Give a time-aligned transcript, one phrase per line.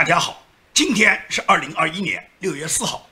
[0.00, 0.42] 大家好，
[0.72, 3.06] 今天是二零二一年六月四号。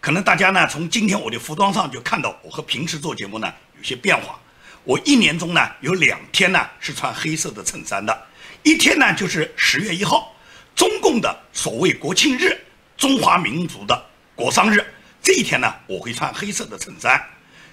[0.00, 4.38] 可能大家呢从今天我的服装上就看到我和平时做节目呢有些变化。
[4.84, 8.16] 我一年中呢有两天呢是穿黑色的衬衫的，
[8.62, 10.32] 一天呢就是十月一号，
[10.76, 12.56] 中共的所谓国庆日，
[12.96, 14.86] 中华民族的国殇日，
[15.20, 17.20] 这一天呢我会穿黑色的衬衫。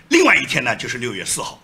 [0.07, 1.61] 另外一天呢就是六月四号，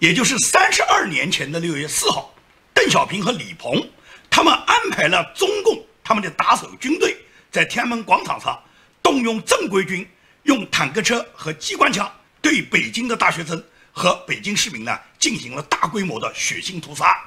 [0.00, 2.34] 也就是三十二年前的六月四号，
[2.74, 3.88] 邓小平和李鹏
[4.28, 7.16] 他们安排了中共他们的打手军队
[7.50, 8.56] 在天安门广场上
[9.02, 10.08] 动用正规军，
[10.44, 12.08] 用坦克车和机关枪
[12.40, 13.60] 对北京的大学生。
[13.90, 17.18] 和北京市民呢进行了大规模的血腥屠杀，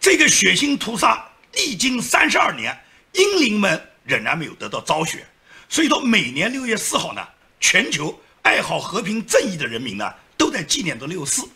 [0.00, 2.74] 这个血腥屠杀历经三十二年，
[3.12, 5.26] 英灵们仍然没有得到昭雪。
[5.68, 7.20] 所以说，每年六月四号呢，
[7.58, 11.46] 全球爱好和平正义的人民呢都在纪念着六四。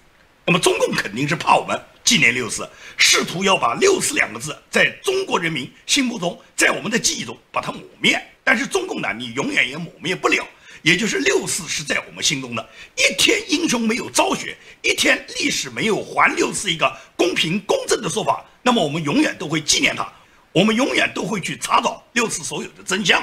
[0.45, 8.19] 那么中共肯定是怕我们纪念六四，试图要把六四两个字在中国人民心目中，在我们的记忆中把它抹灭。
[8.43, 10.43] 但是中共呢，你永远也抹灭不了。
[10.81, 20.11] 也就是六四是在我们心中的一天英雄没有昭雪，一天历史没有还六四一个公平公正的说法，那么我们永远都会纪念他，
[20.53, 23.23] 我们永远都会去查找六四所有的真相。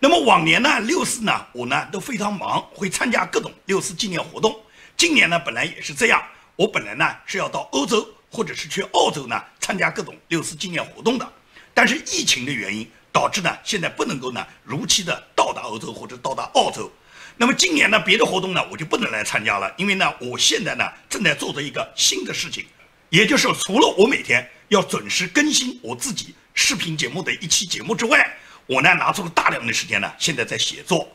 [0.00, 4.58] 那么往年呢，六四呢，我呢都非常忙，会参加各种六四纪念活动。
[4.96, 6.20] 今年呢，本来也是这样，
[6.56, 11.32] 我本来呢是要到欧洲或者是去澳洲呢参加各种六四纪念活动的，
[11.72, 12.88] 但是疫情的原因。
[13.12, 16.92] 导致呢，现在不能够呢如期的到达欧洲或者到达澳洲。
[17.38, 22.66] 那么今年呢，别的活动呢，我就不能来参加了，因为呢，我现在呢正在做着一个新的事情，
[23.08, 31.08] 也就是除了我每天要准时更新我自己视频节目的一期节目之外，我呢拿出了大量的时间呢，现在在写作。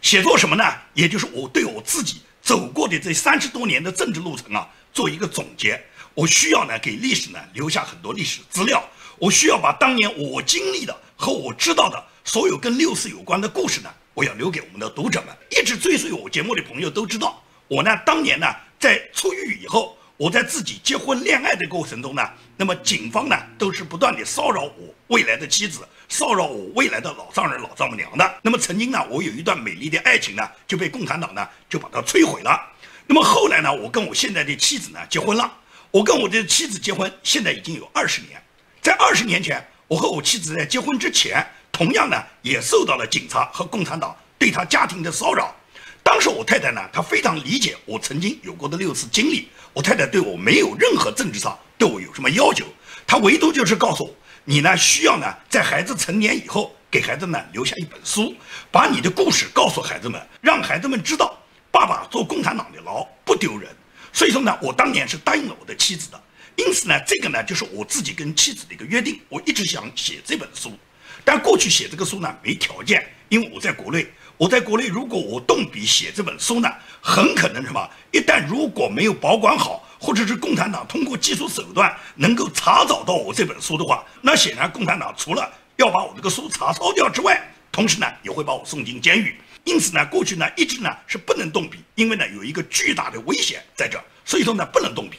[0.00, 0.62] 写作什么呢？
[0.94, 5.84] 也就是我对我自己走过的这三十多年的政治路程啊，做一个总结。
[6.18, 8.82] 我需要呢给历史呢留下很多历史资料。
[9.20, 15.28] 我需要把当年我经历的和我知道的所有跟六四有关的故事呢，我要留给我们的读者们。
[15.48, 18.48] 一直追随我节目的朋友都知道，我呢当年呢
[18.80, 28.40] 在出狱以后，我在自己结婚恋爱的过程中呢，那么警方呢都是不断的骚扰我未来的妻子，骚扰我未来的老丈人老丈母娘的。
[28.42, 32.60] 那么曾经呢，我有一段美丽的爱情呢就被共产党呢就把它摧毁了。
[33.06, 35.50] 那么后来呢，我跟我现在的妻子呢结婚了，
[35.90, 38.40] 我跟我的妻子结婚现在已经有二十年。
[38.82, 45.54] 在二十年前，我和我妻子在结婚之前，同样呢也受到了警察和共产党对她家庭的骚扰。
[46.02, 49.48] 当时我太太呢，她非常理解我曾经有过的六次经历。
[49.72, 52.66] 我太太对我没有任何政治上对我有什么要求，
[53.06, 58.34] 她唯独就是告诉我，你呢需要呢在孩子成年以后，给孩子呢留下一本书，
[58.70, 61.38] 把你的故事告诉孩子们，让孩子们知道
[61.70, 63.70] 爸爸坐共产党的牢不丢人。
[64.18, 66.20] 所以说呢，我当年是答应了我的妻子的。
[66.56, 69.20] 因此呢，这个呢就是我自己跟妻子的一个约定。
[69.28, 70.76] 我一直想写这本书，
[71.24, 74.04] 但过去写这个书呢没条件，因为我在国内。
[74.36, 76.68] 我在国内，如果我动笔写这本书呢，
[77.00, 77.88] 很可能什么？
[78.10, 87.40] 一旦如果没有保管好，或者是共产党通过技术手段能够查找到我这本书的话，那显然共产党除了要把我这个书查抄掉之外，
[87.70, 89.36] 同时呢也会把我送进监狱。
[89.68, 95.18] 因此呢，过去呢一直呢是不能动笔，因为呢有一个巨大的危险在这，所以说呢不能动笔。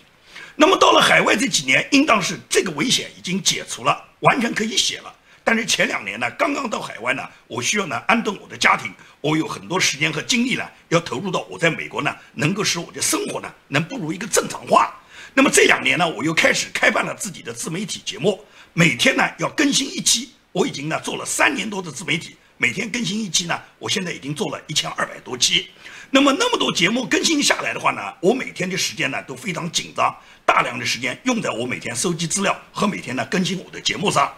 [0.56, 5.14] 那么到了海外这几年，应当是这个危险已经解除了，完全可以写了。
[5.44, 15.00] 但是前两年呢，刚刚到海外呢，我需要呢安顿我的家庭，我有很多时间和精力呢，要投入到我在美国呢，能够使我的生活呢能步入一个正常化。
[15.36, 18.44] 那么这两年呢，我又开始开办了自己的自媒体节目，
[18.74, 20.32] 每天呢要更新一期。
[20.52, 25.70] 我已经呢做了三年多的自媒体，每天更新一期呢，我现在已经做了一千二百多期。
[26.10, 30.14] 那么那么多节目更新下来的话呢，我每天的时间呢都非常紧张，
[30.46, 34.30] 大量的时间用在我每天收集资料和每天呢更新我的节目上。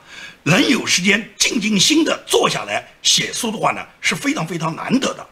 [0.44, 5.28] 能有时间静静心的坐下来写书的话呢，是非常非常难得的。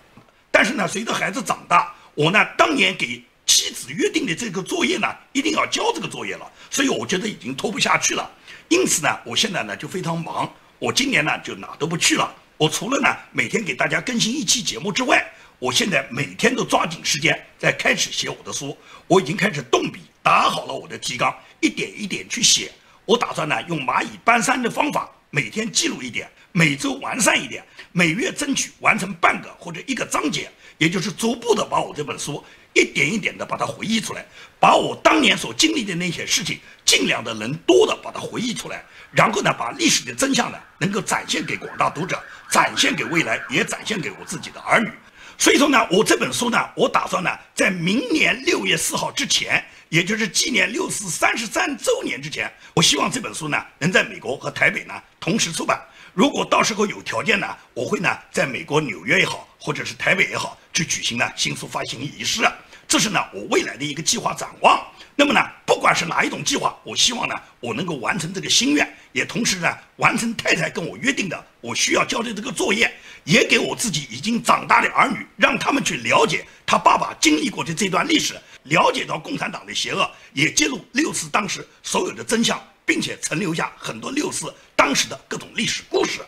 [0.50, 8.28] 但是呢，随着孩子长大，我呢当年给妻子约定的这个作业呢，一定要交这个作业了，所以我觉得已经拖不下去了。
[8.68, 12.34] 因此呢，我现在呢就非常忙，我今年呢就哪都不去了。
[12.60, 15.26] 我除了呢每天给大家更新一期节目之外，
[15.60, 18.78] 我现在每天都抓紧时间在开始写我的书，
[19.08, 22.70] 我已经开始动笔打好了我的提纲，一点一点去写。
[23.06, 27.64] 我打算呢用蚂蚁搬山的方法，每天记录一点，每周完善一点，
[27.94, 32.44] 每月争取完成半个或者一个章节，也就是逐步的把我这本书
[32.80, 34.26] 一点一点的把它回忆出来，
[34.60, 44.90] 把我当年所经历的那些事情尽量的能多的把它回忆出来，然后呢把历史的真相呢能够展现给广大读者，展现给未来，也展现给我自己的儿女。
[45.38, 55.82] 所以说呢，我这本书呢，我打算呢，在明年六月四号之前，也就是纪念六四三十三周年之前，我希望这本书呢，能在美国和台北呢同时出版。
[56.14, 62.42] 如果到时候有条件呢，我会呢在美国纽约也好，或者是台北也好，去举行呢新书发行仪式。
[62.90, 64.86] 这是呢我未来的一个计划展望。
[65.16, 72.94] 那么呢，不管是哪一种计划，我希望呢我能够完成这个心愿，也同时呢完成太太跟我约定的我需要交的这个作业，
[73.24, 78.34] 也给我自己已经长大的儿女，让他们去了解他爸爸经历过的这段历史，
[78.64, 82.62] 了解到共产党的邪恶，也揭露六四当时所有的真相。
[82.90, 86.22] 并且存留下很多六四当时的各种历史故事，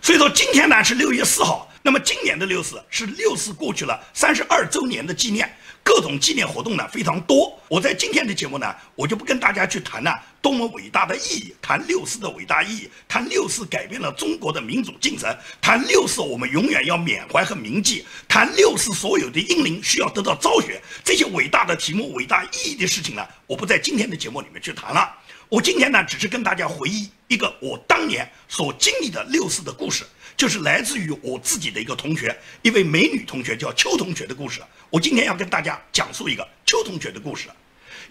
[0.00, 7.58] 所以说今天呢是六月四号，那么今年的六四是六四过去了三十二周年的纪念，各种纪念活动呢非常多。
[7.68, 25.18] 我在今天的节目呢，我就不跟大家去谈呢多么伟大的意义，谈六四的伟大意义，谈六四改变了中国的民主进程，谈六四我们永远要缅怀和铭记，谈六四所有的英灵需要得到昭雪，这些伟大的题目、伟大意义的事情呢，我不在今天的节目里面去谈了。
[25.48, 30.02] 我今天呢，只是跟大家回忆一个我当年所经历的六四的故事，
[30.36, 34.60] 就是来自于我自己的一个同学，一位美女同学叫邱同学的故事。
[34.90, 37.48] 我今天要跟大家讲述一个邱同学的故事，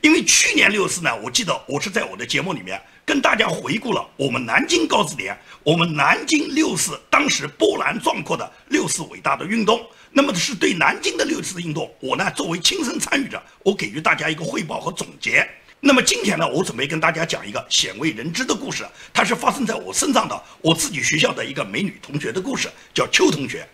[0.02, 9.86] 因为去年六四呢，我记得我是在我的节目里面跟大家回顾了我们南京高字典，我们南京六四当时波澜壮阔的六四伟大的运动。
[10.14, 15.48] 那么是对南京的六四运动，我呢作为亲身参与者，我给予大家一个汇报和总结。
[15.84, 23.68] 那么今天呢，我准备跟大家讲一个鲜为人知的故事，它是发生在我身上的，我自己学校的一个美女同学的故事，叫邱同学。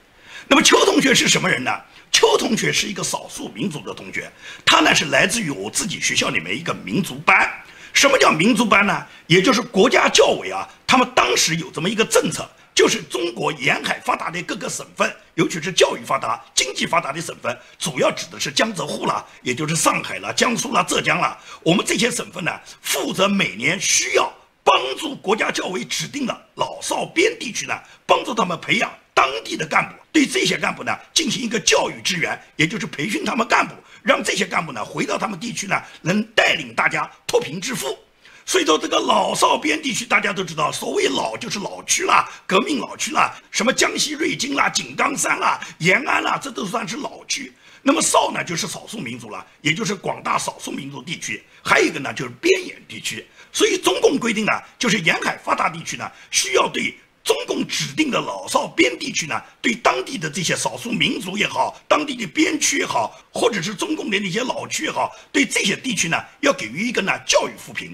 [0.48, 1.72] 那么邱同学是什么人呢？
[2.10, 4.32] 邱同学是一个少数民族的同学，
[4.64, 7.52] 他呢是来自于我自己学校里面一个民族班。
[7.92, 9.06] 什么叫民族班呢？
[9.28, 12.50] 也就是国家教委啊，他们当时有这么一个政策。
[12.78, 21.36] 就是中国沿海发达的各个省份，尤其是教育发达、经济发达的省份，主要指的是江浙沪了，也就是上海了、江苏了、浙江了。
[21.64, 22.52] 我们这些省份呢，
[22.84, 24.32] 负责每年需要
[24.64, 27.74] 帮助国家教委指定的老少边地区呢，
[28.06, 37.98] 帮助他们培养当地的干部，对这些干部呢进行一个教育支援，也就是培训他们干部，让这些干部呢回到他们地区呢，能带领大家脱贫致富。
[38.48, 47.52] 所以说，这个老少边地区，大家都知道，所谓老就是老区啦，革命老区啦，什么江西瑞金啦、井冈山啦、延安啦，这都算是老区。
[47.82, 51.44] 那么少呢，就是少数民族了，也就是广大少数民族地区。
[51.62, 53.28] 还有一个呢，就是边远地区。
[53.52, 67.94] 所以中共规定呢，就是沿海发达地区呢，需要对中共指定的老少边地区呢，对当地的这些少数民族也好，当地的边区也好，或者是中共的那些老区也好，对这些地区呢，要给予一个呢教育扶贫。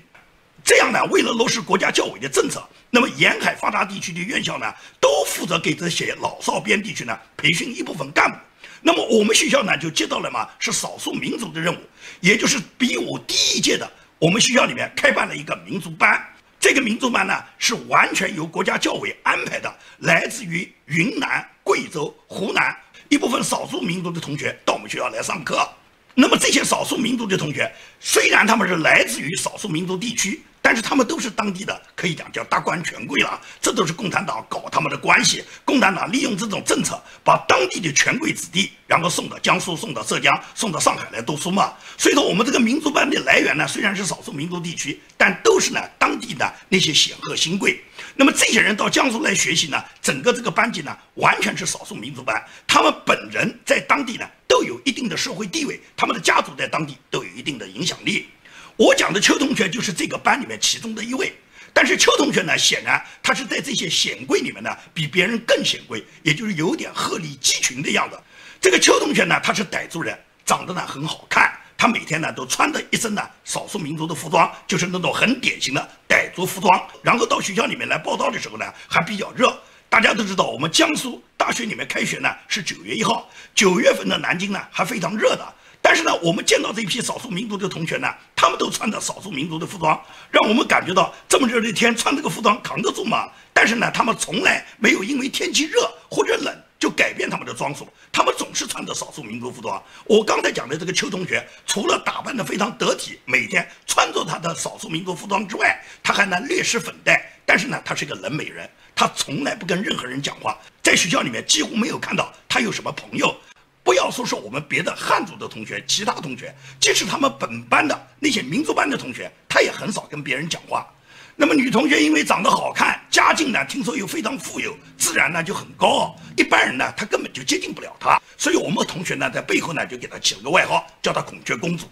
[0.64, 8.38] 这样呢，为了落实国家教委的政策，那么沿海发达地区的院校呢，都负责给这些老少边地区呢培训一部分干部。
[8.82, 11.80] 那么我们学校呢，就接到了嘛，是少数民族的任务，
[12.22, 13.90] 也就是比我低一届的，
[14.20, 16.22] 我们学校里面开办了一个民族班。
[16.60, 22.74] 这个民族班呢，是完全由国家教委安排的，来自于云南、贵州、湖南
[23.10, 25.68] 一部分少数民族的同学到我们学校来上课。
[26.16, 27.70] 那么这些少数民族的同学，
[28.00, 30.42] 虽然他们是来自于少数民族地区。
[30.66, 33.40] 但是他们都是当地的，可以讲叫达官权贵了。
[33.62, 35.44] 这都是共产党搞他们的关系。
[35.66, 41.74] 共产党利用这种政策，把当地的权贵子弟，然后送到江苏、送到浙江、送到上海来读书嘛。
[41.98, 47.84] 所以说，我们这个民族班的来源呢，虽然是少数民族地区，但都是呢当地的那些显赫新贵。
[48.16, 52.42] 那么这些人到江苏来学习呢，整个这个班级呢，完全是少数民族班。
[52.66, 58.30] 他们本人在当地呢，都有一定的社会地位，他们的家族在当地都有一定的影响力。
[58.76, 61.32] 我讲的邱同学就是这个班里面其中的一位，
[61.72, 68.20] 但是邱同学呢，显然他是在这些显贵里面呢，比别人更显贵，也就是有点鹤立鸡群的样子。
[68.60, 76.88] 这个邱同学呢，他是傣族人，长得呢很好看，他每天呢都穿着一身呢少数民族的服装，就是那种很典型的傣族服装。
[77.04, 79.56] 然后到学校里面来报道的时候呢，还比较热。
[79.88, 85.54] 大家都知道，我们江苏大学里面开学呢是九月一号，九月份的南京呢还非常热的。
[85.86, 93.30] 但是呢，我们见到这批少数民族的同学呢，他们都穿着少数民族的服装，让我们感觉到这么热的天穿这个服装扛得住吗？
[93.52, 99.84] 但是呢，他们从来没有因为天气热或者冷就改变他们的装束，他们总是穿着少数民族服装。
[100.06, 107.30] 我刚才讲的这个邱同学，除了打扮得非常得体，每天穿着他的少数民族服装之外，他还呢略施粉黛。
[107.46, 113.36] 但是呢，他是个冷美人，他从来不跟任何人讲话，在学校里面几乎没有看到他有什么朋友。
[113.84, 120.88] 不要说是我们别的汉族的同学，其他同学，即使他们本班的那些民族班的同学，他也很少跟别人讲话。
[121.36, 128.22] 那么女同学因为长得好看，家境呢听说又非常富有，自然呢就很高傲，一般人呢他根本就接近不了她。
[128.38, 131.88] 所以我们同学呢在背后呢就给她起了个外号，叫她孔雀公主。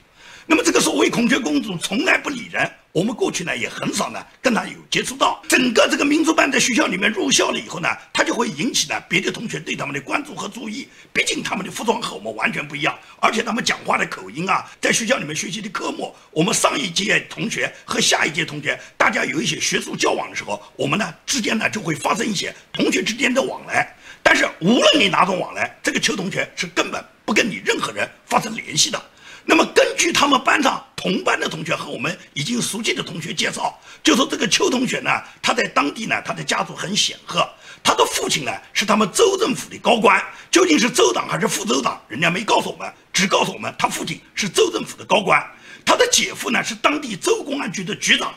[0.47, 5.41] 那么这个所谓孔雀公主从来不理人，我们过去呢也很少呢跟她有接触到。
[5.47, 10.87] 整个这个民族班在学校里面入校了以后呢，她就会引起呢别的同学对他们的关注和注意。
[11.13, 23.95] 毕竟他们的服装和我们完全不一样，而且他们讲话的口音啊，在学校里面学习的科目，我们上一届同学和下一届同学，大家有一些学术交往的时候，我们呢之间呢就会发生一些同学之间的往来。
[24.23, 29.01] 但是无论你哪种往来，这个邱同学是根本不跟你任何人发生联系的。
[29.45, 35.09] 那么根据他们班上同班的同学和我们已经熟悉的同学介绍，就说这个邱同学呢，
[35.41, 37.47] 他在当地呢，他的家族很显赫，
[37.83, 45.43] 他的父亲呢是他们州政府的高官，究竟是州长还是副州长，人家没告诉我们，只告诉我们他父亲是州政府的高官，
[45.83, 48.33] 他的姐夫呢是当地州公安局的局长，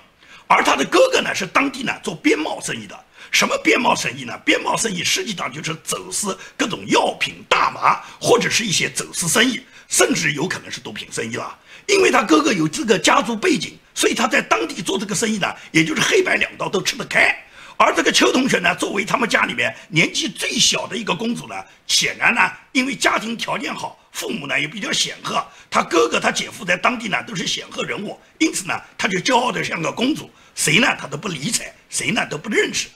[0.47, 2.99] 而他的哥哥呢是当地呢做边贸生意的。
[3.31, 4.39] 什么边贸生意呢？
[4.45, 9.61] 边贸生意实际上就是走私各种药品、大麻，或者是一些走私生意，
[9.95, 11.57] 甚至有可能是毒品生意了。
[11.87, 17.33] 因为他哥哥有这个家族背景，所以他在当地做这个生意呢，也就是黑白两道都吃得开。
[17.77, 21.55] 而这个邱同学呢，作为他们家里面年纪最小的一个公主呢，
[21.87, 22.41] 显然呢，
[22.73, 32.89] 因为家庭条件好，父母呢也比较显赫，他哥哥他姐夫在当地呢都是显赫人物，因此呢，他就骄傲的像个公主，谁呢他都不理睬，谁呢都不认识。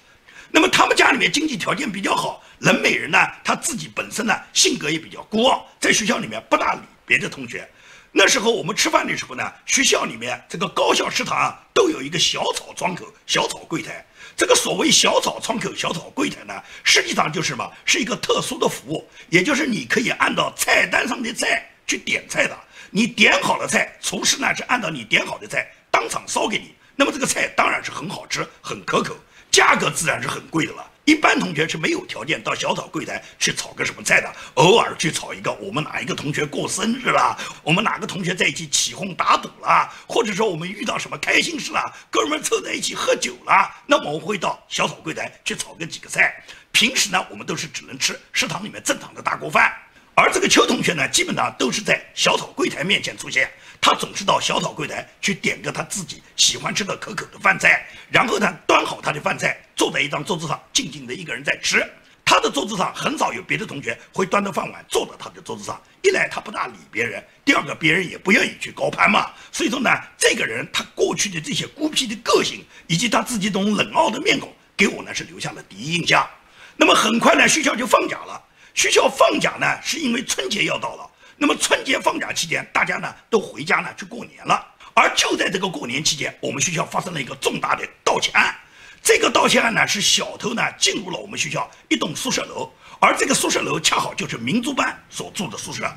[0.51, 7.69] 那么他们家里面经济条件比较好，冷美人呢，她自己本身呢性格也比较孤傲，在学校里面不大理别的同学。
[8.11, 14.05] 那时候我们吃饭的时候呢，学校里面这个高校食堂都有一个小草窗口、小草柜台。
[14.35, 17.71] 这个所谓小草窗口、小草柜台呢，实际上就是什么？
[17.85, 22.59] 是一个特殊的服务，也就是你可以按照菜单上的菜去点菜的。
[22.91, 26.75] 你点好了菜，厨师呢是按照你点好的菜当场烧给你。
[26.97, 29.15] 那么这个菜当然是很好吃、很可口。
[29.51, 46.45] 价格自然是很贵的了，一般同学是没有条件到小炒柜台去炒个什么菜的，偶尔去炒一个我们哪一个同学过生日啦，我们哪个同学在一起起哄打赌啦，或者说我们遇到什么开心事啦，哥们凑在一起喝酒啦，那么我们会到小炒柜台去炒个几个菜。
[46.71, 49.73] 平时呢，我们都是只能吃食堂里面正常的大锅饭。
[50.15, 53.51] 而这个邱同学呢，基本上都是在小炒柜台面前出现。
[53.81, 61.85] 他总是到小炒柜台去点个他自己喜欢吃的可口的饭菜，然后呢，端好他的饭菜，坐在一张桌子上，静静的一个人在吃。
[62.25, 65.81] 他的桌子上很少有别的同学会端着饭碗坐到他的桌子上。
[66.03, 69.31] 一来他不大理别人，第二个别人也不愿意去高攀嘛。
[69.51, 76.29] 所以说呢，这个人他过去的这些孤僻的个性，以及他自己这种冷傲的面孔，给我呢是留下了第一印象。
[76.77, 78.45] 那么很快呢，学校就放假了。
[78.75, 81.08] 学校放假呢，是因为春节要到了。
[81.41, 84.67] 那么春节放假期间，大家呢都回家呢去过年了。
[84.93, 88.53] 而就在这个过年期间，我们学校发生了一个重大的盗窃案。
[89.01, 92.69] 这个盗窃案呢，是小偷呢进入了我们学校一栋宿舍楼，
[93.01, 95.89] 而这个宿舍楼恰好就是民族班所住的宿舍，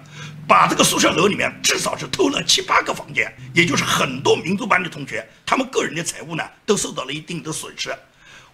[0.48, 7.91] 把这个宿舍楼里面至少是偷了七八个房间，也就是很多民族班的同学，他们个人的财物呢都受到了一定的损失。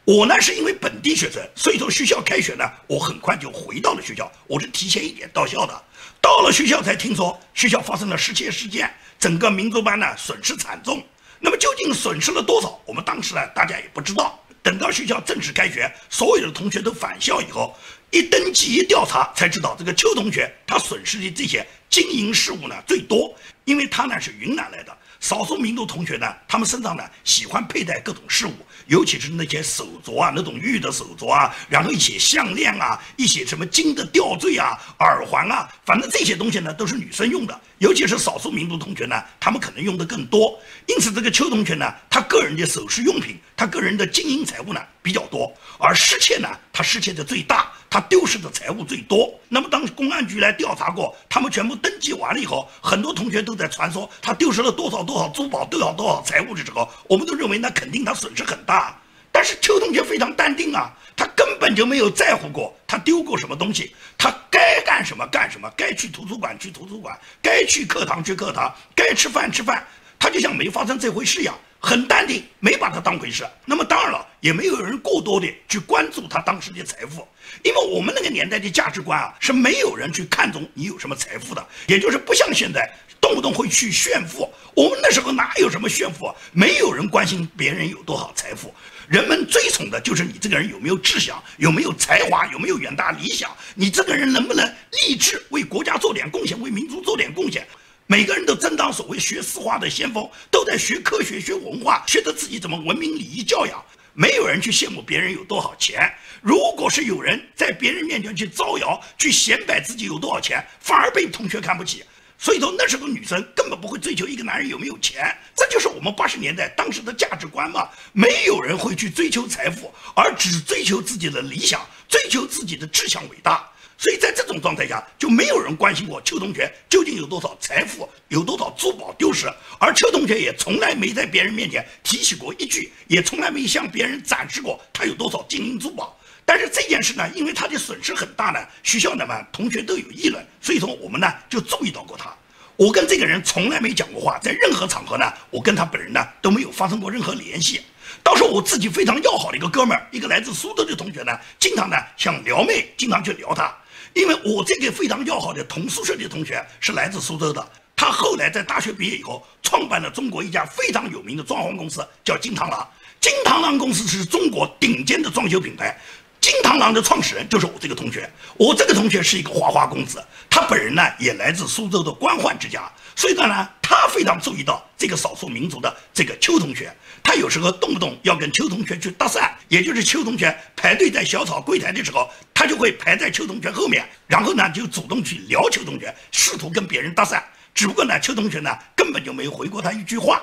[0.05, 4.31] 我呢是因为本地学生，所以说学校开学呢，我很快就回到了学校。
[4.47, 5.83] 我是提前一点到校的，
[6.27, 11.01] 到了学校才听说学校发生了失窃事件，整个民族班呢损失惨重。
[11.39, 12.77] 那么究竟损失了多少？
[12.85, 14.37] 我们当时呢大家也不知道。
[14.61, 17.73] 等到学校正式开学，所有的同学都返校以后，
[18.11, 24.95] 一登记一调查，才知道这个邱同学他损失的这些金银饰物呢最多，因为他呢是云南来的。
[25.19, 28.53] 少数民族同学呢，他们身上呢喜欢佩戴各种饰物，
[28.87, 37.59] 尤其是那些手镯啊，那种玉的手镯啊，然后一些项链啊，一些什么金的吊坠啊、耳环啊，反正这些东西呢都是女生用的。
[37.79, 40.59] 尤其是少数民族同学呢，他们可能用的更多。
[40.87, 47.71] 因此，这个邱同学呢，他个人的首饰用品，他个人的金银财物呢比较多，而失窃呢，他失窃的最大。
[47.97, 49.27] 他丢失的财物最多。
[49.49, 58.95] 那么，当公安局来调查过，他们全部登记完了以后，很多同学都在传说他丢失了多少多少珠宝，多少多少财物的时候，我们都认为那肯定他损失很大。
[59.31, 69.83] 但是邱同学非常淡定啊，他根本就没有在乎过他丢过什么东西，他该干什么干什么，该去图书馆去图书馆，该去课堂去课堂，该吃饭吃饭，
[70.19, 71.57] 他就像没发生这回事一样。
[71.87, 73.47] 很淡定，没把他当回事。
[73.63, 77.25] 那么当然了，也没有人过多的去关注他当时的财富，
[77.63, 84.53] 因为我们那个年代的价值观啊，是没有人去看重你有什么财富的，也就是不像现在动不动会去炫富。
[84.75, 86.29] 我们那时候哪有什么炫富？
[86.51, 88.75] 没有人关心别人有多少财富，
[89.07, 97.65] 人们追崇的就是你这个人有没有志向，有没有才华，有没有远大理想，你这个人能不能立志为国家做点贡献，为民族做点贡献。
[98.09, 103.83] 每个人都争当所谓学四化的先锋，都在学科学、学文化，学着自己怎么文明礼仪教养。
[104.13, 106.09] 没有人去羡慕别人有多少钱。
[106.41, 112.01] 如果是有人在别人面前去招摇、去显摆自己有多少钱，反而被同学看不起。
[112.39, 117.89] 所以说那时候女生根本不会追求一个男人有没有钱，这就是我们八十年代当时的价值观嘛。
[118.13, 123.69] 没有人会去追求财富，而只追求自己的理想，追求自己的志向伟大。
[123.97, 136.15] 所以在这种状态下，就没有人关心过邱同学究竟有多少财富，有多少珠宝丢失，而邱同学也从来没在别人面前提起过一句，也从来没向别人展示过他有多少金银珠宝。
[136.45, 142.33] 但是这件事呢，因为他的损失很大呢，学校呢嘛，同学都有议论，所以说我们呢就注意到过他。
[142.75, 147.81] 我跟这个人从来没讲过话，在任何场合呢，我跟他本人呢都没有发生过任何联系。
[148.23, 153.75] 倒是我自己非常要好的一个哥们儿，一个来自苏州的同学呢，经常呢想撩妹，经常去撩他。
[154.17, 162.87] 因为我这个非常要好的同宿舍的同学是来自苏州的，他后来在大学毕业以后，创办了中国一家非常有名的装潢公司，叫金螳螂。
[163.19, 165.95] 金螳螂公司是中国顶尖的装修品牌。
[166.39, 187.41] 金螳螂的创始人就是我这个同学，我这个同学是一个花花公子，他本人呢也来自苏州的官宦之家，所以呢，他非常注意到这个少数民族的这个邱同学，他有时候动不动要跟邱同学去搭讪，也就是邱同学排队在小草柜台的时候，他就会排在邱同学后面，然后呢就主动去撩邱同学，试图跟别人搭讪，
[187.73, 190.41] 只不过呢邱同学呢根本就没有回过他一句话，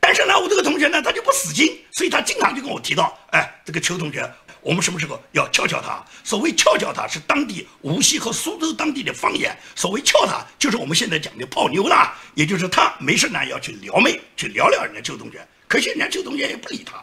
[0.00, 4.28] 但是呢我这个同学呢他就不死心，所以他经常就跟我提到，哎，这个邱同学。
[4.66, 6.04] 我们什么时候要撬撬他？
[6.24, 9.56] 所谓撬撬他是当地无锡和苏州当地的方言。
[9.76, 15.46] 所谓撬他，就是我们现在讲的泡妞啦，也就是他没事呢要去撩妹，去撩撩人家邱同学。
[15.68, 16.94] 可惜人家邱同学也不理他。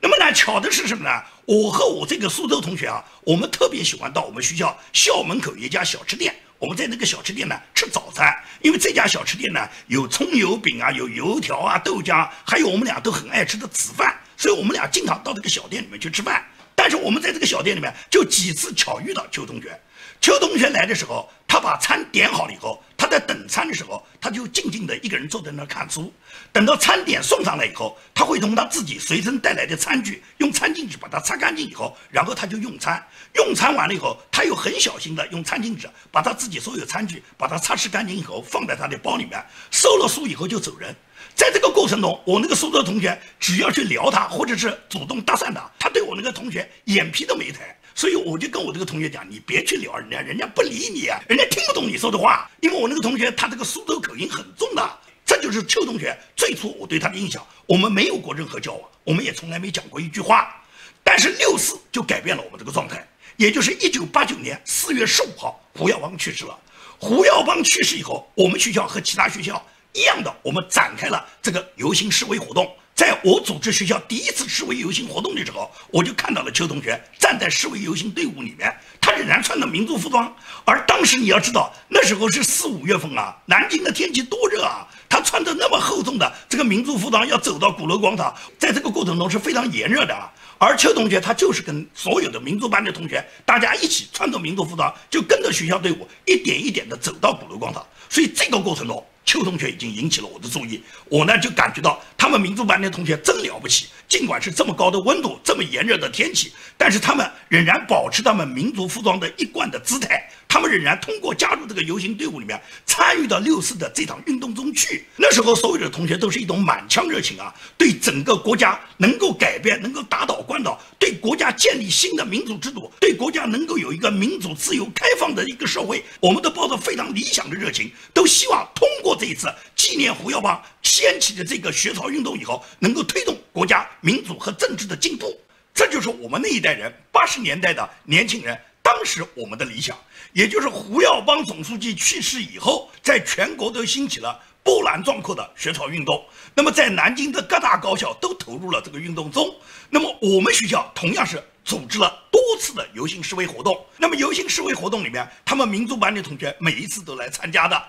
[0.00, 1.10] 那么呢，巧的是什么呢？
[1.46, 6.32] 我和我这个苏州同学啊，我们特别喜欢到我们学校校门口一家小吃店。
[6.60, 16.46] 我们在那个小吃店呢吃早餐，因为这家小吃店呢有葱油饼啊，有油条啊，豆浆，还有我们俩都很爱吃的紫饭，所以我们俩经常到这个小店里面去吃饭。
[16.82, 19.78] 但是我们在这个小店里面，就几次巧遇到邱同学。
[20.18, 26.10] 邱同学来的时候，他把餐点好了以后，他在等餐的时候，他就静静的一个人坐在那看书。
[26.50, 33.06] 等到餐点送上来以后，他会从他自己随身带来的餐具，用餐巾纸把它擦干净以后，然后他就用餐。
[33.34, 39.38] 用餐完了以后，他又很小心的用餐巾纸把他自己所有餐具把它擦拭干净以后，放在他的包里面。
[39.70, 40.96] 收了书以后就走人。
[41.34, 47.76] 在这个过程中，我那个苏州同学只要去撩他，或者是主动搭讪他，他对我那个同学眼皮都没抬。
[47.94, 52.50] 所以我就跟我这个同学讲，你别去聊人家，人家不理你啊，人家听不懂你说的话。
[52.60, 57.44] 因为我那个同学他这个苏州口音很重的，这就是邱同学最初我对他的印象。
[57.66, 60.56] 我们没有过任何交往，我们也从来没讲过一句话。
[61.02, 63.06] 但是六四就改变了我们这个状态，
[63.36, 66.58] 也就是一九八九年四月十五号，胡耀邦去世了。
[66.98, 69.62] 胡耀邦去世以后，我们学校和其他学校。
[69.92, 72.70] 一样的，我们展开了这个游行示威活动。
[72.94, 80.30] 在我组织学校第一次示威游行活动的时候，我就看到了邱同学站在示威游行队伍里面，他仍然穿着民族服装。
[80.66, 90.30] 而当时你要知道，那时候是四五月份啊，南京的天气多热啊，他穿着那么厚重的这个民族服装要走到鼓楼广场，在这个过程中是非常炎热的啊。
[90.58, 97.82] 而邱同学他就是跟所有的民族班的同学，大家一起穿着民族服装，就跟着学校队伍一点一点的走到鼓楼广场。
[98.10, 99.02] 所以这个过程中。
[99.30, 103.86] 邱同学已经引起了我的注意，我呢就感觉到他们民族班的同学真了不起。
[104.08, 110.28] 尽管是这么高的温度，这么炎热的天气，但是他们仍然保持他们民族服装的一贯的姿态。
[110.48, 115.04] 他们仍然通过加入这个游行队伍里面，参与到六四的这场运动中去。
[115.16, 135.38] 那时候，所有的同学都是一种满腔热情啊，对整个国家能够改变、能够打倒关岛，对国家建立新的民主制度，对国家能够有一个民主、自由、开放的一个社会，我们都抱着非常理想的热情，都希望通过这一次纪念胡耀邦掀起的这个学潮运动以后，能够推动国家民主和政治的进步。
[135.74, 139.94] 这就是我们那一代人八十年代的年轻人当时我们的理想。
[140.32, 146.24] 也就是胡耀邦总书记去世以后，在全国都兴起了波澜壮阔的学潮运动。
[146.54, 149.52] 那么，在南京的各大高校都投入了这个运动中。
[149.90, 153.84] 那么，我们学校同样是组织了多次的游行示威活动。
[153.96, 157.82] 那么，游行示威活动里面，他们民族班的同学每一次都来参加的。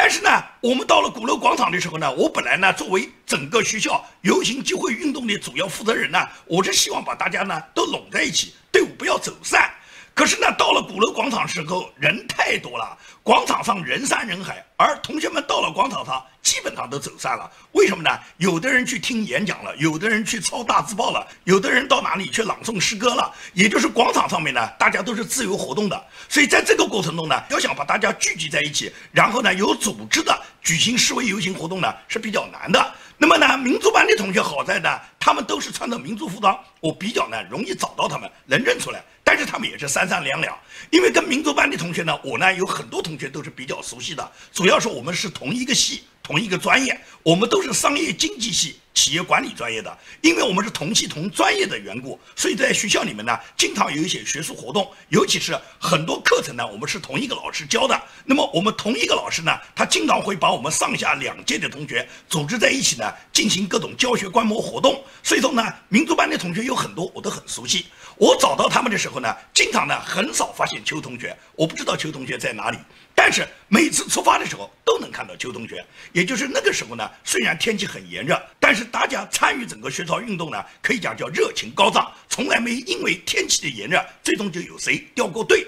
[0.00, 0.30] 但是呢，
[0.60, 9.68] 我们到了鼓楼广场的时候呢，我本来呢作为整个学校游行集会运动的主要负责人呢，我是希望把大家呢都拢在一起，队伍不要走散。
[10.18, 17.48] 可是呢，到了鼓楼广场时候，人太多了，广场上人山人海，而同学们到了广场上，基本上都走散了。
[17.70, 18.10] 为什么呢？
[18.38, 23.32] 有的人去听演讲了，有的人去抄大字报了，有的人到哪里去朗诵诗歌了。
[23.54, 32.92] 也就是广场上面呢，大家都是自由活动的，所以在这个过程中呢，要想把大家聚集在一起，然后呢有组织的举行示威游行活动呢，是比较难的。
[33.20, 39.00] 那么呢，民族班的同学好在呢，他们都是穿着民族服装，我比较呢容易找到他们，能认出来。
[39.28, 40.56] 但是他们也是三三两两。
[40.88, 46.04] 因为跟民族班的同学呢，我呢有很多同学都是比较熟悉的，主要是我们是同一个系。
[46.20, 49.96] 同一个专业，我们都是商业经济系、企业管理专业的。
[50.20, 57.98] 因为我们是同系同专业的缘故，所以在学校里面呢，经常有一些学术活动，尤其是很多课程呢，我们是同一个老师教的。
[58.26, 65.02] 那么我们同一个老师呢，他经常会把我们上下两届的同学组织在一起呢，进行各种教学观摩活动。
[65.22, 67.86] 所以说呢，民族班的同学有很多，我都很熟悉。
[68.18, 72.78] 我找到他们的时候呢，经常呢很少发现邱同学，我不知道邱同学在哪里。
[73.14, 85.64] 但是每次出发的时候都能看到邱同学，也就是那个时候呢，虽然天气很炎热，但是大家参与整个学潮运动呢，可以讲叫热情高涨，从来没因为天气的炎热，最终就有谁掉过队。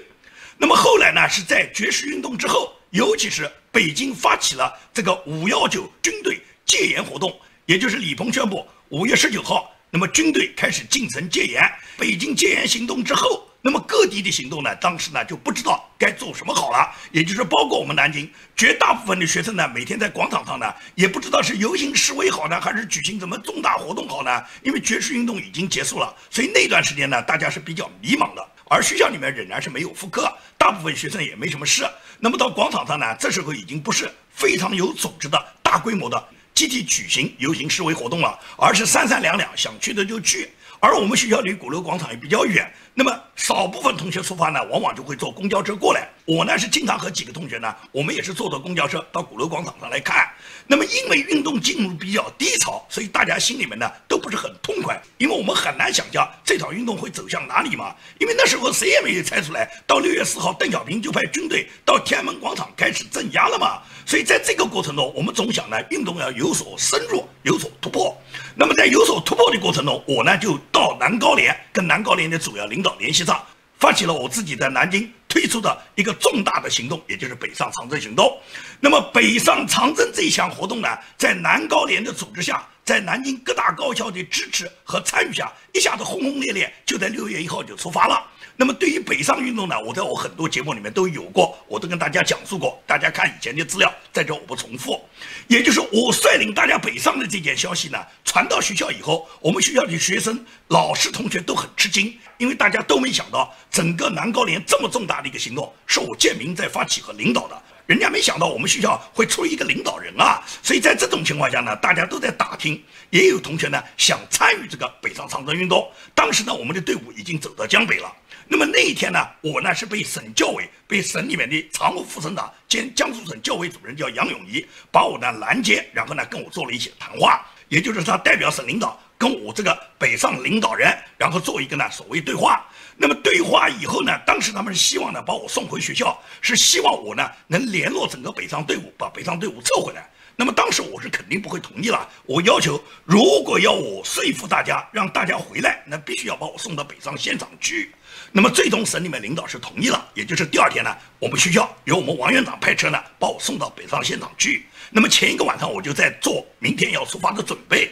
[0.57, 7.33] 那么后来呢，是在绝食运动之后，尤其是北京发起了这个五幺九军队戒严活动，
[7.65, 11.61] 也就是李鹏宣布五月十九号，那么军队开始进城戒严，
[11.97, 13.47] 北京戒严行动之后。
[13.63, 14.75] 那么各地的行动呢？
[14.77, 24.43] 当时呢就不知道该做什么好了，也就是包括我们南京绝大部分的学生呢，每天在广场上呢，也不知道是游行示威好呢，还是举行什么重大活动好呢？
[24.63, 28.43] 因为绝食运动已经结束了，所以那段时间呢，大家是比较迷茫的。
[28.67, 31.87] 而学校里面仍然是没有复课，大部分学生也没什么事。
[32.17, 40.49] 那么到广场上呢，这时候已经不是非常有组织的大规模的集体举行游行示威活动了，而是三三两两，想去的就去。
[40.79, 46.09] 而我们学校离鼓楼广场也比较远，那么少部分同学出发呢，往往就会坐公交车过来。
[46.25, 50.29] 我呢是经常和几个同学呢，我们也是坐着公交车到鼓楼广场上来看。
[50.67, 57.95] 那么因为运动进入比较低潮，所以大家心里面呢都不是很痛快，因为我们很难想象这场运动会走向哪里嘛。
[58.19, 63.81] 因为那时候谁也没有猜出来，到六月四号，邓小平就派军队到天安门广场开始镇压了嘛。
[64.05, 68.15] 所以在这个过程中，我们总想呢，运动要有所深入，有所突破。
[68.55, 73.43] 那么在有所突破的过程中，我呢就到南高联，跟南高联的主要领导联系上，
[73.79, 78.39] 发起了我自己在南京推出的一个重大的行动，也就是北上长征行动。
[78.79, 88.25] 那么北上长征这一项活动呢，在南高联的组织下，在南京各大高校的支持和参与下，一下子轰轰烈烈，就在六月一号就出发了。
[88.61, 92.79] 那么对于北上运动呢，我在我很多节目里面都有过，我都跟大家讲述过。
[92.85, 95.03] 大家看以前的资料，在这我不重复。
[95.47, 107.59] 也就是我率领大家北上的这件消息呢，传到学校以后，我们学校的学生、老师、同学都很吃惊，因为大家都没想到，整个南高联这么重大的一个行动，是我建明在发起和领导的。
[107.87, 115.91] 人家没想到我们学校会出一个领导人啊，所以在这种情况下呢，大家都在打听，也有同学呢想参与这个北上长征运动。
[116.13, 118.13] 当时呢，我们的队伍已经走到江北了。
[118.53, 132.65] 那么那一天呢，我呢是被省教委、被省里面的常务副省长兼江苏省教委主任叫杨永仪，把我呢拦截，然后呢跟我做了一些谈话，也就是他代表省领导跟我这个北上领导人，然后做一个呢所谓对话。
[132.97, 140.09] 那么对话以后呢，当时他们是希望呢把我送回学校，是希望我呢能联络整个北上队伍，把北上队伍撤回来。
[140.35, 147.93] 那么当时我是肯定不会同意了，我要求如果要我说服大家让大家回来，那必须要把我送到北上现场去。
[148.31, 154.65] 那么最终省里面领导是同意了，也就是第二天呢，我们学校由我们王院长派车呢把我送到北上现场去。
[154.89, 157.91] 那么前一个晚上我就在做明天要出发的准备。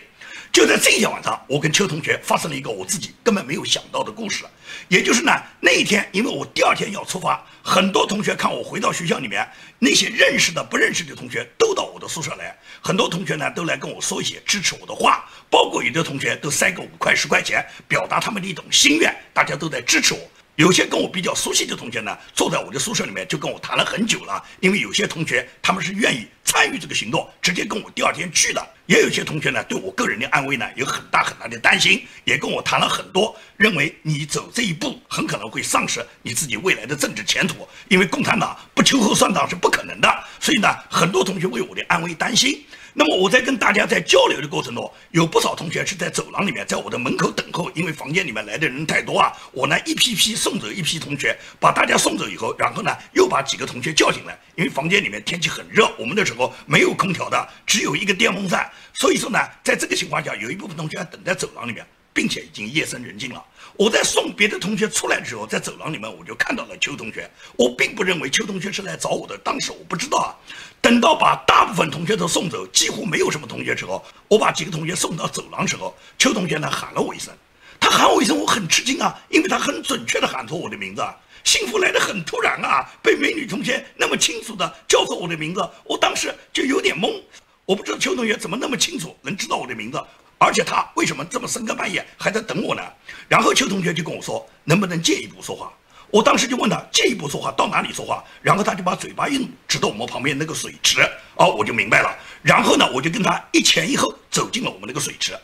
[0.52, 4.44] 就在这一天晚上，我跟邱同学发生了一个我自己根本没有想到的故事，
[4.88, 20.20] 也就是呢，那一天，因为我第二天要出发，很多同学看我回到学校里面，那些认识的、不认识的同学都到我的宿舍来，很多同学呢都来跟我说一些支持我的话，包括有的同学都塞个五块十块钱，表达他们的一种心愿，大家都在支持我。
[20.60, 42.62] 有些跟我比较熟悉的同学呢，坐在我的宿舍里面就跟我谈了很久了，因为有些同学他们是愿意参与这个行动，直接跟我第二天去的；也有些同学呢，对我个人的安危呢有很大很大的担心，也跟我谈了很多，认为你走这一步很可能会丧失你自己未来的政治前途，因为共产党不秋后算账是不可能的，所以呢，很多同学为我的安危担心。
[43.00, 49.32] 那么我在跟大家在交流的过程中，有不少同学是在走廊里面，在我的门口等候，因为房间里面来的人太多啊。
[49.54, 61.88] 我呢一批批送走一批同学，把大家送走以后，然后呢又把几个同学叫进来，因为房间里面天气很热，我们那时候没有空调的，只有一个电风扇，所以说呢，在这个情况下，有一部分同学还等在走廊里面。
[62.12, 63.42] 并且已经夜深人静了。
[63.78, 67.30] 我在送别的同学出来的时候，在走廊里面我就看到了邱同学。
[67.56, 70.36] 我并不认为邱同学是来找我的，当时我不知道啊。
[70.82, 77.34] 等到把大部分同学都送走，几乎没有什么同学时候，我把几个同学送到走廊时候，邱同学呢喊了我一声。
[77.80, 81.04] 他喊我一声，我很吃惊啊，因为他很准确的喊出我的名字。
[81.44, 87.22] 幸福来的很突然啊，被美女同学那么清楚的叫出我的名字，我当时就有点懵。
[87.66, 90.02] 我不知道邱同学怎么那么清楚能知道我的名字。
[90.38, 92.82] 而且他为什么这么深更半夜还在等我呢？
[93.28, 95.72] 然后邱同学就跟我说，能不能借一步说话？
[96.12, 98.24] 我当时就问他借一步说话到哪里说话？
[98.42, 101.02] 然后他就把嘴巴硬指到我们旁边那个水池，
[101.36, 102.16] 哦，我就明白了。
[102.42, 105.38] 然后呢，我就跟他一前一后走进了我们那个水池。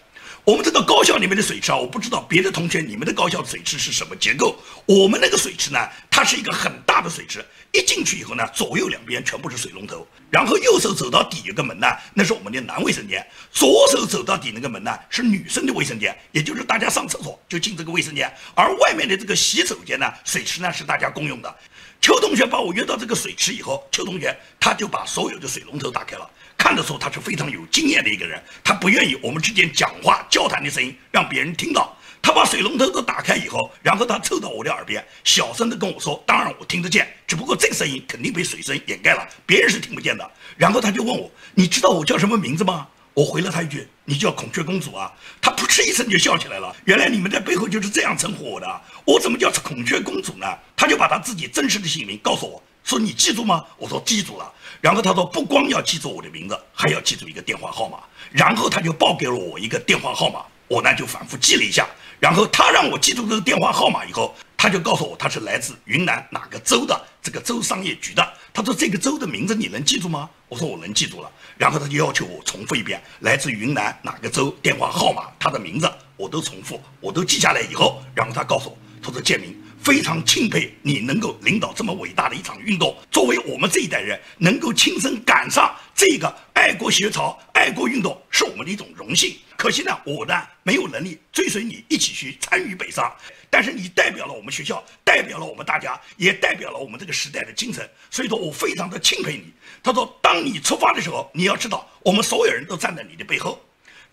[0.46, 4.56] 我们这个高校里面的水池啊，我不知道别的同学你们的高校水池是什么结构。
[4.86, 5.80] 我们那个水池呢，
[6.12, 21.56] 它是一个很大的水池，一进去以后呢，左右两边全部是水龙头，然后右手走到底有个门呢，那是我们的男卫生间，左手走到底那个门呢是女生的卫生间，也就是大家上厕所就进这个卫生间，而外面的这个洗手间呢，水池呢是大家共用的。
[22.00, 26.30] 邱同学把我约到这个水池以后，邱同学他就把所有的水龙头打开了。
[26.66, 31.96] 看得出他是非常有经验的一个人，他不愿意我们之间讲话交谈的声音让别人听到。
[32.24, 46.76] 他把水龙头都打开以后，然后他凑到我的耳边，小声的跟我说：“当然我听得见，只不过这个声音肯定被水声掩盖了，别人是听不见的。”然后他就问我：“你知道我叫什么名字吗？”我回了他一句：“你叫孔雀公主啊！”他噗嗤一声就笑起来了。
[46.86, 50.48] 原来你们在背后就是这样称呼我的，我怎么叫孔雀公主呢？
[50.76, 52.64] 他就把他自己真实的姓名告诉我。
[52.86, 53.66] 说你记住吗？
[53.78, 54.50] 我说记住了。
[54.80, 57.98] 然后他说不光要记住我的名字，还要记住一个电话号码。
[58.32, 61.88] 然后他就报给了我一个电话号码，我呢就反复记了一下。
[62.20, 68.34] 然后他让我记住这个电话号码以后，他就告诉我他是来自云南哪个州的这个州商业局的。
[68.54, 70.30] 他说这个州的名字你能记住吗？
[70.48, 71.32] 我说我能记住了。
[71.58, 79.56] 然后他就要求我重复一遍来自云南哪个州电话号码，他的名字我都重复，我都记下来以后，然后他告诉我，他说建明。
[79.86, 82.98] 非常钦佩你能够领导这么伟大的一场运动。
[83.12, 89.38] 作为我们这一代人，能够亲身赶上这个爱国学潮、爱国运动，是我们的一种荣幸。
[89.56, 93.16] 可惜呢，我呢没有能力追随你一起去参与北上。
[93.48, 97.88] 但是你代表了我们学校，代表了我们大家，也代表了我们这个时代的精神。
[98.10, 99.54] 所以说我非常的钦佩你。
[99.84, 103.64] 他说，当你出发的时候，你要知道，我们所有人都站在你的背后。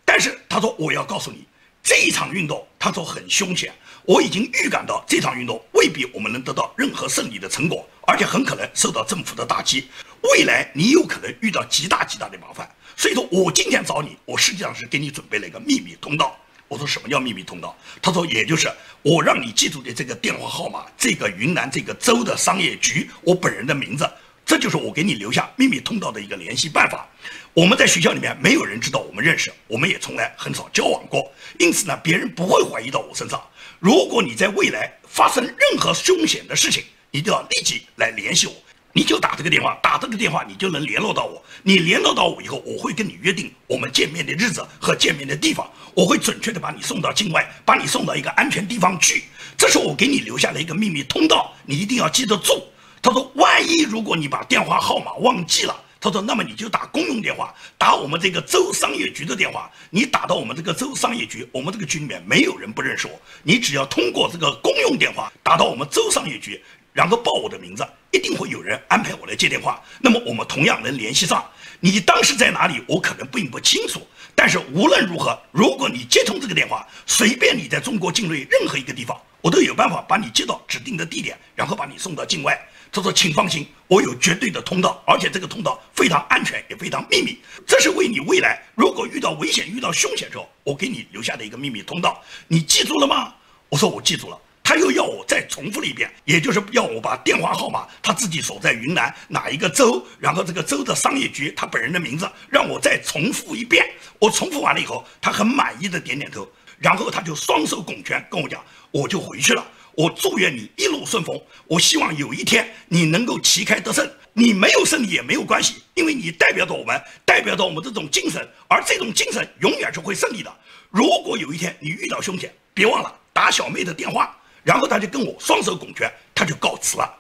[0.05, 1.47] 但是他说，我要告诉你，
[1.83, 3.73] 这一场运动，他说很凶险。
[4.05, 9.89] 我已经预感到这场运动未必我们能得到任何胜利的成果，而且很可能受到政府的打击。
[10.23, 12.69] 未来你有可能遇到极大极大的麻烦。
[12.97, 16.37] 所以说我今天找你，我实际上是给你准备了一个秘密通道。
[16.69, 17.77] 我说什么叫秘密通道？
[18.01, 18.71] 他说也就是
[19.03, 24.11] 我让你记住的这个电话号码，这个云南这个州的商业局，我本人的名字，
[24.45, 27.07] 这就是我给你留下秘密通道的一个联系办法。
[27.53, 33.41] 我们在学校里面没有人知道我们认识，我们也从来很少交往过，因此呢，别人不会怀疑到我身上。
[33.83, 38.55] 如果你在未来发生任何凶险的事情，你都要立即来联系我。
[38.93, 41.45] 你就打这个电话，打这个电话你就能联络到我。
[41.65, 45.69] 你联络到我以后，我会跟你约定我们见面的日子和见面的地方。
[45.95, 49.25] 我会准确的把你送到境外，把你送到一个安全地方去。
[49.59, 52.63] 这是我给你留下了一个秘密通道，你一定要记得住。
[53.03, 55.82] 他说，万一如果你把电话号码忘记了。
[56.03, 59.71] 他说：“那么你就打公用电话，打我们这个州商业局的电话。
[59.89, 63.13] 你打到我们这个州商业局，我们这个局里面没有人不认识我。
[63.45, 66.61] 你只要通过这个公用电话打到我们州商业局，
[66.93, 69.81] 然后报我的名字，一定会有人安排我来接电话。
[70.01, 71.49] 那么我们同样能联系上。
[71.79, 74.05] 你当时在哪里，我可能并不清楚。
[74.35, 82.61] 但是无论如何，如果你接通这个电话，随便你在中国境内任何一个地方，我都有办法把你接到指定的地点，然后把你送到境外。”
[82.93, 87.39] 他说：“请放心，我有绝对的通道，而且这个通道非常安全，也非常秘密。
[87.67, 92.23] 这是为你未来如果遇到危险、遇到凶险时候，我给你留下的一个秘密通道。
[92.49, 93.33] 你记住了吗？”
[93.71, 103.85] 我说：“我记住了。”他又要我再重复了一遍，也就是要我把电话号码、他自己所在云南哪一个州，然后这个州的商业局他本人的名字，让我再重复一遍。
[104.21, 111.41] 我重复完了以后，他很满意的点点头，然后他就双手拱拳跟我讲：“我就回去了。”我祝愿你一路顺风。
[111.67, 114.11] 我希望有一天你能够旗开得胜。
[114.35, 120.51] 你没有胜利也没有关系，因为你代表着我们，代表着我们这种精神，而这种精神永远是会胜利的。
[120.89, 124.35] 如果有一天你遇到凶险，别忘了打小妹的电话。
[124.65, 127.13] 然后他就跟我双手拱拳，他就告辞了。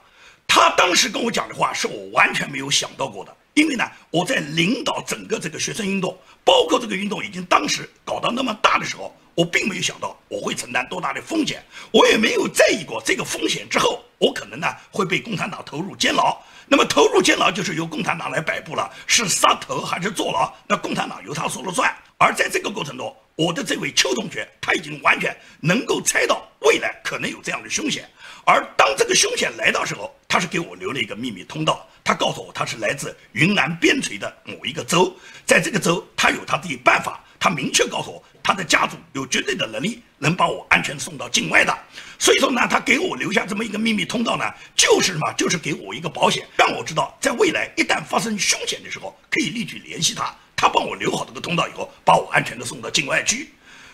[0.46, 9.14] 他当时跟我讲的话是我完全没有想到过的，因为呢，我在领导整个这个学生运动，包括这个运动已经当时搞到那么大的时候。
[9.34, 16.38] 我并没有想到我会承担多大的风险，我也没有在意过这个风险之后，我可能呢会被共产党投入监牢。
[16.66, 21.90] 那么投入监牢就是由共产党来摆布了，是杀头还是坐牢，那共产党由他说了算。
[22.18, 28.06] 而在这个过程中，我的这位邱同学他已经完全能够猜到未来可能有这样的凶险，
[28.44, 35.14] 而当这个凶险来到时候，他是给我留了一个秘密通道，他告诉我他是来自云南边陲的某一个州，
[35.44, 37.22] 在这个州他有他的办法。
[37.38, 41.78] 他明确告诉我，他的家族有绝对的能力能把我安全送到境外的。
[42.18, 45.30] 所以说呢，他给我留下这么一个秘密通道呢，就是什么？
[45.34, 50.34] 就是给我一个保险，让我知道在未来一旦发生凶险的时候，可以立即联系他。
[50.56, 53.50] 他帮我留好这个通道以后，把我安全的送到境外去。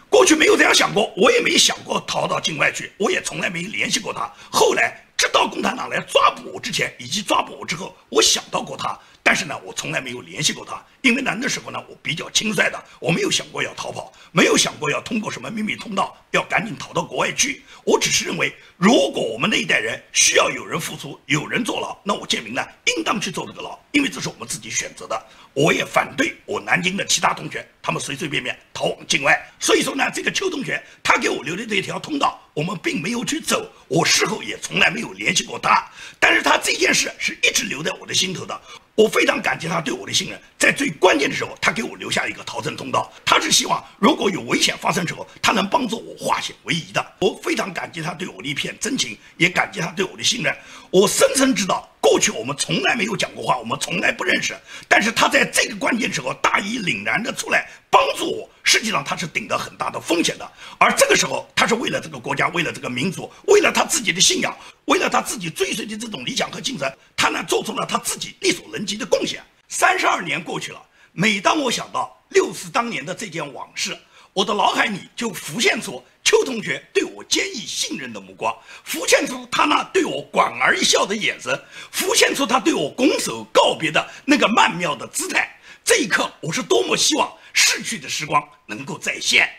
[0.09, 4.31] 过去没有这样想过，我也没想过逃到境外去，我也从来没联系过他。
[4.51, 8.99] 后来直到共产党来抓捕我之前，以及抓捕我之后，我想到过他。
[9.29, 17.63] 但是呢，我从来没有联系过他，因为呢那时候呢我比较轻率的，我没有想过要逃跑，没有想过要通过什么秘密通道要赶紧逃到国外去。
[17.85, 25.27] 我只是认为，如果我们那一代人需要有人付出，有人坐牢，那我建明呢应当去坐这个牢，因为这是我们自己选择的。
[25.53, 29.39] 我也反对我南京的其他同学他们随随便便逃往境外。
[29.61, 35.87] 所以说呢，这个邱同学他给我留的这条通道，我们并没有去走，我事后也从来没有联系过他。
[36.19, 38.59] 但是他这件事是一直留在我的心头的。
[38.99, 43.09] 我非常感激他对我的信任，在最关键的时候，他给我留下一个逃生通道。
[43.25, 47.07] 他是希望如果有危险发生之后，他能帮助我化险为夷的。
[47.21, 50.53] 我非常感激他对我的一片真情，也感激他对我的信任。
[50.91, 54.57] 我深深知道，过去我们从来没有讲过话，我们从来不认识。
[54.89, 60.51] 但是他在这个关键时候大义凛然的出来帮助我，实际上他是顶着很大的风险的。
[60.79, 69.43] 而这个时候，他是为了这个国家，为了这个民族，为了他自己的信仰，为了他自己追随的这种理想和精神，他呢做出了他自己力所能及的贡献。
[69.69, 70.81] 三十二年过去了，
[71.13, 73.95] 每当我想到六四当年的这件往事，
[74.39, 85.59] 我的脑海里就浮现出邱同学对我坚毅信任的目光，浮现出他那对我莞尔一笑的眼神，浮现出他对我拱手告别的那个曼妙的姿态。
[85.83, 89.51] 这一刻，我是多么希望逝去的时光能够再现。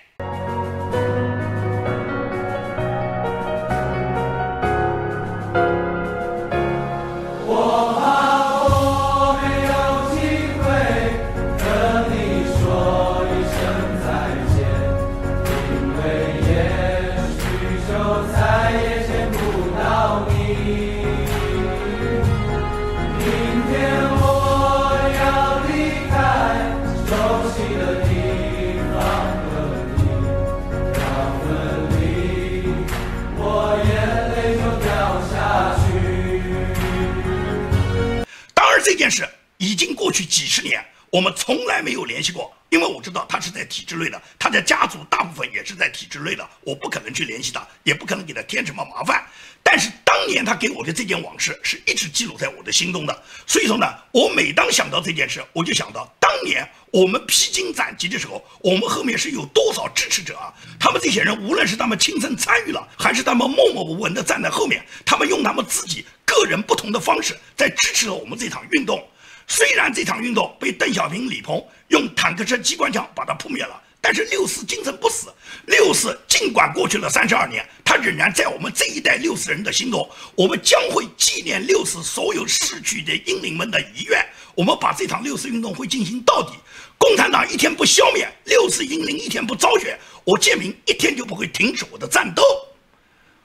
[39.79, 49.25] 经过去几十年，我们从来没有联系过，因为我知道他是在体制内的，他的家族大部分也是在体制内的，我不可能去联系他，也不可能给他添什么麻烦。
[49.63, 60.53] 但是当年他给我的这件往事是一直记录在我的心中的，所以说呢，我每当想到这件事，我就想到当年我们披荆斩棘的时候，我们后面是有多少支持者啊？
[60.77, 66.05] 他们这些人，无论是他们亲身参与了，还是他们默默无闻的站在后面，他们用他们自己。
[66.25, 69.03] 个人不同的方式在支持了我们这场运动。
[69.49, 75.27] 虽然这场运动被邓小平、李鹏用坦克车、机关枪把它扑灭了，但是六四精神不死。
[75.65, 80.09] 六四尽管过去了三十二年，它仍然在我们这一代六四人的心中。
[80.35, 84.23] 我们将会纪念六四所有逝去的英灵们的遗愿。
[84.55, 86.53] 我们把这场六四运动会进行到底。
[86.97, 92.43] 共产党一天不消灭六四英灵，一天不昭雪，我建明一天就不会停止我的战斗。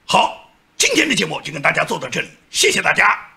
[0.05, 0.43] 好。
[0.77, 3.34] 今天的节目就跟大家做到这里，谢谢大家。